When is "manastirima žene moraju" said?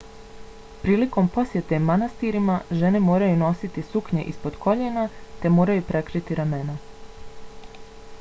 1.89-3.35